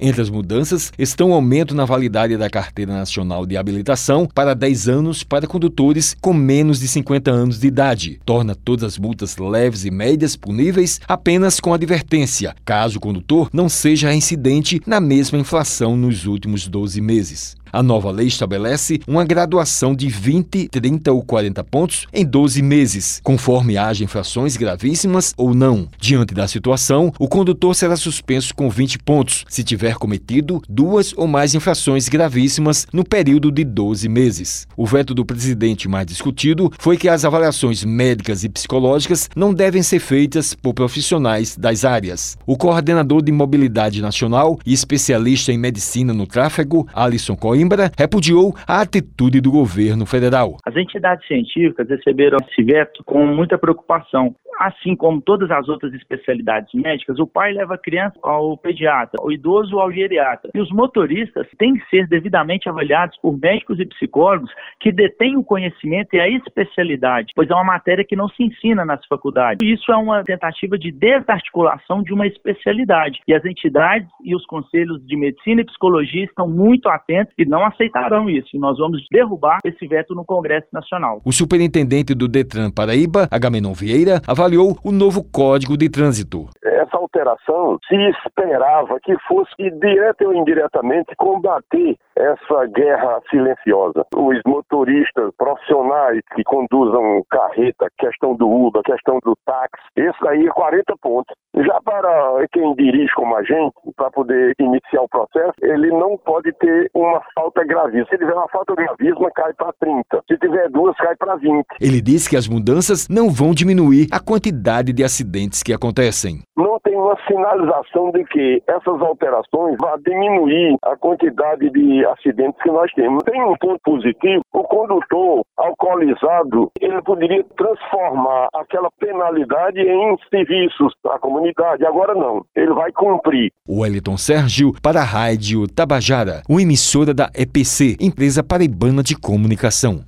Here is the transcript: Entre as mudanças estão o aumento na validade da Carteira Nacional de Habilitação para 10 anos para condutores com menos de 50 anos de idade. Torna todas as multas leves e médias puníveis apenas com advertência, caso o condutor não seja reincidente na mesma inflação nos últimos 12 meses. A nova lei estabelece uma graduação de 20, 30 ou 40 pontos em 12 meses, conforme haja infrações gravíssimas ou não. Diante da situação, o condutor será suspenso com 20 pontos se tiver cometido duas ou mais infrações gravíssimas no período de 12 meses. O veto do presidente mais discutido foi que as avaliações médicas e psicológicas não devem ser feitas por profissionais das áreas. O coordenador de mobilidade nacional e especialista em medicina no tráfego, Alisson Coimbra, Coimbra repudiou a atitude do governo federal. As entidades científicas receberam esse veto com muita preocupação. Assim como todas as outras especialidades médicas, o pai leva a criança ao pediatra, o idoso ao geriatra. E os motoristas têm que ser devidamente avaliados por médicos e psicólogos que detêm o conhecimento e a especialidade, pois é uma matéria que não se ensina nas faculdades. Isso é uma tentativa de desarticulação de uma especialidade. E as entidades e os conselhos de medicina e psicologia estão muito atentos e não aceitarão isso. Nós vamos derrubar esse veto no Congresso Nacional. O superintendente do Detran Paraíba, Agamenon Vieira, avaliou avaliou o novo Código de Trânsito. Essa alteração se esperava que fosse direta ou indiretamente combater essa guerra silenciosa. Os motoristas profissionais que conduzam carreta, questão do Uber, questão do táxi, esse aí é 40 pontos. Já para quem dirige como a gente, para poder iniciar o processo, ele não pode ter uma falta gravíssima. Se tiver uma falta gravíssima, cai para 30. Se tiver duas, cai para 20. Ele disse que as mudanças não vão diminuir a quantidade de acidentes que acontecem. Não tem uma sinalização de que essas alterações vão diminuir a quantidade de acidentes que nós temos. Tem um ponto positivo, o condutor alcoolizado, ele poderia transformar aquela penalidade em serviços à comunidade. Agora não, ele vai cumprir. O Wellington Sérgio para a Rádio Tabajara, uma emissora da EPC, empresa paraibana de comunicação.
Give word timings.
Entre 0.00 0.22
as 0.22 0.30
mudanças 0.30 0.92
estão 0.96 1.30
o 1.30 1.34
aumento 1.34 1.74
na 1.74 1.84
validade 1.84 2.36
da 2.36 2.48
Carteira 2.48 2.92
Nacional 2.92 3.44
de 3.44 3.56
Habilitação 3.56 4.28
para 4.32 4.54
10 4.54 4.88
anos 4.88 5.24
para 5.24 5.46
condutores 5.46 6.16
com 6.20 6.32
menos 6.32 6.78
de 6.78 6.86
50 6.86 7.30
anos 7.30 7.58
de 7.58 7.66
idade. 7.66 8.20
Torna 8.24 8.54
todas 8.54 8.84
as 8.84 8.98
multas 8.98 9.36
leves 9.36 9.84
e 9.84 9.90
médias 9.90 10.36
puníveis 10.36 11.00
apenas 11.08 11.58
com 11.58 11.74
advertência, 11.74 12.54
caso 12.64 12.98
o 12.98 13.00
condutor 13.00 13.50
não 13.52 13.68
seja 13.68 14.08
reincidente 14.08 14.80
na 14.86 15.00
mesma 15.00 15.38
inflação 15.38 15.96
nos 15.96 16.26
últimos 16.26 16.68
12 16.68 17.00
meses. 17.00 17.56
A 17.72 17.82
nova 17.82 18.10
lei 18.10 18.26
estabelece 18.26 19.00
uma 19.06 19.24
graduação 19.24 19.94
de 19.94 20.08
20, 20.08 20.68
30 20.68 21.12
ou 21.12 21.22
40 21.22 21.62
pontos 21.64 22.06
em 22.12 22.24
12 22.24 22.62
meses, 22.62 23.20
conforme 23.22 23.76
haja 23.76 24.04
infrações 24.04 24.56
gravíssimas 24.56 25.34
ou 25.36 25.54
não. 25.54 25.88
Diante 26.00 26.34
da 26.34 26.48
situação, 26.48 27.12
o 27.18 27.28
condutor 27.28 27.74
será 27.74 27.96
suspenso 27.96 28.54
com 28.54 28.70
20 28.70 28.98
pontos 29.00 29.44
se 29.48 29.62
tiver 29.62 29.96
cometido 29.96 30.62
duas 30.68 31.12
ou 31.16 31.26
mais 31.26 31.54
infrações 31.54 32.08
gravíssimas 32.08 32.86
no 32.92 33.04
período 33.04 33.50
de 33.52 33.64
12 33.64 34.08
meses. 34.08 34.66
O 34.76 34.86
veto 34.86 35.14
do 35.14 35.24
presidente 35.24 35.88
mais 35.88 36.06
discutido 36.06 36.72
foi 36.78 36.96
que 36.96 37.08
as 37.08 37.24
avaliações 37.24 37.84
médicas 37.84 38.44
e 38.44 38.48
psicológicas 38.48 39.28
não 39.36 39.52
devem 39.52 39.82
ser 39.82 40.00
feitas 40.00 40.54
por 40.54 40.74
profissionais 40.74 41.56
das 41.56 41.84
áreas. 41.84 42.36
O 42.46 42.56
coordenador 42.56 43.22
de 43.22 43.32
mobilidade 43.32 44.00
nacional 44.00 44.58
e 44.64 44.72
especialista 44.72 45.52
em 45.52 45.58
medicina 45.58 46.12
no 46.12 46.26
tráfego, 46.26 46.86
Alisson 46.94 47.36
Coimbra, 47.36 47.57
Coimbra 47.58 47.90
repudiou 47.98 48.54
a 48.68 48.82
atitude 48.82 49.40
do 49.40 49.50
governo 49.50 50.06
federal. 50.06 50.58
As 50.64 50.76
entidades 50.76 51.26
científicas 51.26 51.88
receberam 51.88 52.38
esse 52.48 52.62
veto 52.62 53.02
com 53.04 53.26
muita 53.26 53.58
preocupação. 53.58 54.36
Assim 54.58 54.96
como 54.96 55.20
todas 55.20 55.48
as 55.52 55.68
outras 55.68 55.94
especialidades 55.94 56.74
médicas, 56.74 57.20
o 57.20 57.26
pai 57.28 57.52
leva 57.52 57.74
a 57.74 57.78
criança 57.78 58.18
ao 58.22 58.56
pediatra, 58.56 59.16
o 59.22 59.30
idoso 59.30 59.78
ao 59.78 59.92
geriatra. 59.92 60.50
E 60.52 60.60
os 60.60 60.70
motoristas 60.72 61.46
têm 61.56 61.74
que 61.74 61.88
ser 61.88 62.08
devidamente 62.08 62.68
avaliados 62.68 63.16
por 63.22 63.38
médicos 63.38 63.78
e 63.78 63.86
psicólogos 63.86 64.50
que 64.80 64.90
detêm 64.90 65.36
o 65.36 65.44
conhecimento 65.44 66.14
e 66.14 66.20
a 66.20 66.28
especialidade, 66.28 67.32
pois 67.36 67.48
é 67.48 67.54
uma 67.54 67.62
matéria 67.62 68.04
que 68.04 68.16
não 68.16 68.28
se 68.28 68.42
ensina 68.42 68.84
nas 68.84 69.04
faculdades. 69.06 69.58
Isso 69.62 69.92
é 69.92 69.96
uma 69.96 70.24
tentativa 70.24 70.76
de 70.76 70.90
desarticulação 70.90 72.02
de 72.02 72.12
uma 72.12 72.26
especialidade. 72.26 73.20
E 73.28 73.34
as 73.34 73.44
entidades 73.44 74.08
e 74.24 74.34
os 74.34 74.44
conselhos 74.46 75.04
de 75.06 75.16
medicina 75.16 75.60
e 75.60 75.66
psicologia 75.66 76.24
estão 76.24 76.48
muito 76.48 76.88
atentos 76.88 77.32
e 77.38 77.44
não 77.48 77.64
aceitarão 77.64 78.28
isso. 78.28 78.58
Nós 78.58 78.76
vamos 78.78 79.04
derrubar 79.10 79.58
esse 79.64 79.86
veto 79.86 80.14
no 80.14 80.24
Congresso 80.24 80.68
Nacional. 80.72 81.20
O 81.24 81.32
superintendente 81.32 82.14
do 82.14 82.28
Detran 82.28 82.70
Paraíba, 82.70 83.26
Agamenon 83.30 83.72
Vieira, 83.72 84.20
avaliou 84.26 84.58
avaliou 84.58 84.76
o 84.84 84.90
novo 84.90 85.22
Código 85.22 85.76
de 85.76 85.88
Trânsito. 85.88 86.48
Essa 86.64 86.96
alteração 86.96 87.78
se 87.86 87.94
esperava 88.26 88.98
que 89.02 89.14
fosse 89.26 89.70
direta 89.78 90.26
ou 90.26 90.34
indiretamente 90.34 91.14
combater 91.16 91.96
essa 92.18 92.66
guerra 92.66 93.20
silenciosa. 93.30 94.04
Os 94.14 94.40
motoristas 94.44 95.30
profissionais 95.36 96.20
que 96.34 96.42
conduzam 96.44 97.22
carreta, 97.30 97.88
questão 97.98 98.34
do 98.34 98.48
Uber, 98.48 98.82
questão 98.82 99.18
do 99.24 99.34
táxi, 99.46 99.82
esse 99.96 100.28
aí 100.28 100.46
é 100.46 100.50
40 100.50 100.94
pontos. 101.00 101.34
Já 101.56 101.80
para 101.80 102.46
quem 102.52 102.74
dirige 102.74 103.12
como 103.14 103.36
a 103.36 103.42
gente, 103.42 103.74
para 103.96 104.10
poder 104.10 104.54
iniciar 104.60 105.02
o 105.02 105.08
processo, 105.08 105.54
ele 105.62 105.90
não 105.90 106.16
pode 106.18 106.52
ter 106.52 106.90
uma 106.94 107.20
falta 107.34 107.64
gravíssima. 107.64 108.06
Se 108.10 108.18
tiver 108.18 108.34
uma 108.34 108.48
falta 108.48 108.74
gravíssima, 108.74 109.30
cai 109.34 109.52
para 109.54 109.72
30. 109.80 110.22
Se 110.28 110.38
tiver 110.38 110.68
duas, 110.70 110.96
cai 110.96 111.16
para 111.16 111.36
20. 111.36 111.64
Ele 111.80 112.00
disse 112.00 112.28
que 112.28 112.36
as 112.36 112.48
mudanças 112.48 113.08
não 113.08 113.30
vão 113.30 113.52
diminuir 113.52 114.08
a 114.12 114.20
quantidade 114.20 114.92
de 114.92 115.02
acidentes 115.02 115.62
que 115.62 115.72
acontecem. 115.72 116.42
Não 116.56 116.78
tem 116.80 116.97
uma 116.98 117.16
sinalização 117.26 118.10
de 118.10 118.24
que 118.24 118.62
essas 118.66 119.00
alterações 119.00 119.76
vão 119.80 119.98
diminuir 120.04 120.76
a 120.82 120.96
quantidade 120.96 121.70
de 121.70 122.04
acidentes 122.06 122.60
que 122.62 122.70
nós 122.70 122.92
temos. 122.92 123.22
Tem 123.24 123.42
um 123.42 123.56
ponto 123.56 123.80
positivo, 123.84 124.42
o 124.52 124.62
condutor 124.64 125.42
alcoolizado, 125.56 126.70
ele 126.80 127.00
poderia 127.02 127.44
transformar 127.56 128.48
aquela 128.54 128.90
penalidade 128.98 129.80
em 129.80 130.16
serviços 130.30 130.92
à 131.06 131.18
comunidade. 131.18 131.84
Agora 131.84 132.14
não, 132.14 132.44
ele 132.54 132.72
vai 132.72 132.92
cumprir. 132.92 133.50
O 133.66 133.80
Wellington 133.80 134.16
Sérgio 134.16 134.72
para 134.82 135.00
a 135.00 135.04
Rádio 135.04 135.66
Tabajara, 135.68 136.42
uma 136.48 136.62
emissora 136.62 137.14
da 137.14 137.30
EPC, 137.34 137.96
empresa 138.00 138.42
paraibana 138.42 139.02
de 139.02 139.16
comunicação. 139.18 140.04